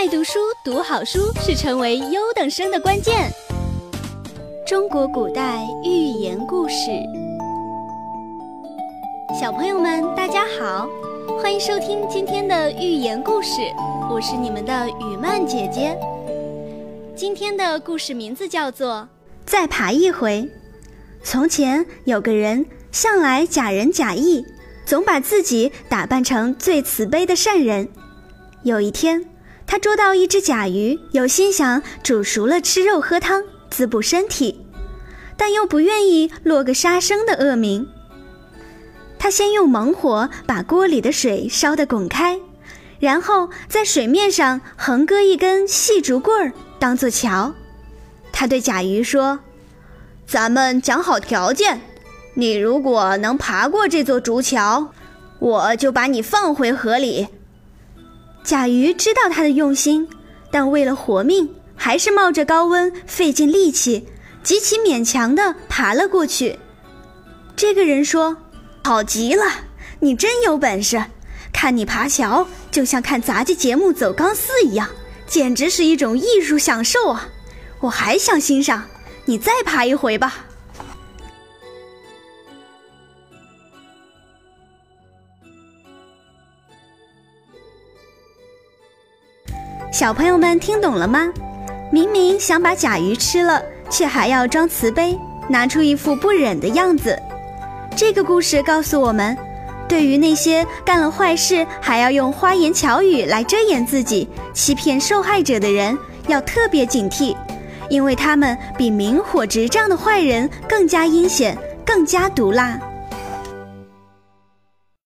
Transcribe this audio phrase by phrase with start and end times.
[0.00, 3.28] 爱读书、读好书是成为优等生的关键。
[4.64, 6.74] 中国古代寓言故事，
[9.40, 10.88] 小朋友们大家好，
[11.42, 13.48] 欢迎收听今天的寓言故事，
[14.08, 15.98] 我是你们的雨曼姐姐。
[17.16, 18.98] 今天的故事名字叫做
[19.44, 20.42] 《再爬一回》。
[21.24, 24.44] 从前有个人，向来假仁假义，
[24.86, 27.88] 总把自己打扮成最慈悲的善人。
[28.62, 29.24] 有一天，
[29.70, 34.64] 他捉到一只甲鱼，有心想煮熟了吃肉喝汤，滋补身体，
[35.36, 37.86] 但又不愿意落个杀生的恶名。
[39.18, 42.40] 他先用猛火把锅里的水烧得滚开，
[42.98, 47.52] 然后在水面上横搁一根细竹棍儿当做桥。
[48.32, 49.40] 他对甲鱼说
[50.26, 51.82] ：“咱们讲好条件，
[52.32, 54.92] 你如果能爬过这座竹桥，
[55.40, 57.28] 我就把你放回河里。”
[58.48, 60.08] 甲鱼知道他的用心，
[60.50, 64.08] 但为了活命，还是冒着高温，费尽力气，
[64.42, 66.58] 极其勉强地爬了过去。
[67.54, 68.38] 这个人说
[68.82, 69.44] ：“好极了，
[70.00, 71.04] 你真有本事！
[71.52, 74.88] 看你爬桥，就像看杂技节目走钢丝一样，
[75.26, 77.28] 简直是一种艺术享受啊！
[77.80, 78.84] 我还想欣赏，
[79.26, 80.46] 你再爬一回吧。”
[89.90, 91.32] 小朋友们听懂了吗？
[91.90, 97.18] 明明想把甲鱼吃了，却还要装慈悲，拿出一副不忍的样子。
[97.96, 99.36] 这个故事告诉我们，
[99.88, 107.34] 对于那些干了坏事还要用花言巧语来遮掩自己、欺骗受害者的人，要特别警惕，
[107.88, 112.78] 因为他们比明火执仗的坏人更加阴险、更加毒辣。